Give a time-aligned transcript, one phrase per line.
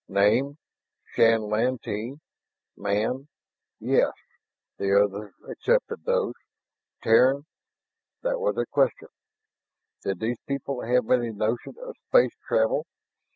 [0.09, 0.57] "Name
[1.13, 2.15] Shann Lantee,
[2.75, 3.27] man
[3.79, 4.11] yes."
[4.79, 6.33] The other accepted those,
[7.03, 7.45] "Terran?"
[8.23, 9.09] That was a question.
[10.03, 12.87] Did these people have any notion of space travel?